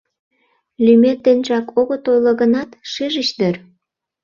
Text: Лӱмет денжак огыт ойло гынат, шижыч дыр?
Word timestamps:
Лӱмет 0.85 1.19
денжак 1.25 1.67
огыт 1.79 2.03
ойло 2.11 2.31
гынат, 2.41 2.69
шижыч 2.91 3.29
дыр? 3.39 3.55